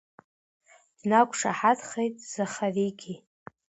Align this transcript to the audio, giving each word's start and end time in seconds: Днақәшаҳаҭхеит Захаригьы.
Днақәшаҳаҭхеит 0.99 2.15
Захаригьы. 2.33 3.15